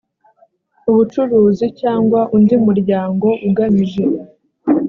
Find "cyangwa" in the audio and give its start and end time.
1.81-2.19